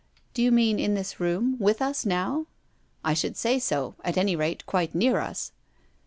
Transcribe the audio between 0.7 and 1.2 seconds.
in this